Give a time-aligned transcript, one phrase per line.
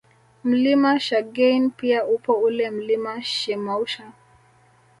[0.43, 4.11] Mlima Shagein pia upo ule Mlima Shemausha